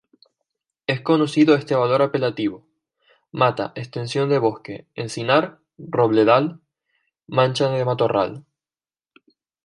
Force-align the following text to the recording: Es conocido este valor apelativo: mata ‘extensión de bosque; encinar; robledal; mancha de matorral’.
Es 0.87 1.01
conocido 1.01 1.53
este 1.53 1.75
valor 1.75 2.01
apelativo: 2.01 2.65
mata 3.31 3.71
‘extensión 3.75 4.29
de 4.29 4.39
bosque; 4.39 4.87
encinar; 4.95 5.59
robledal; 5.77 6.59
mancha 7.27 7.69
de 7.69 7.85
matorral’. 7.85 8.43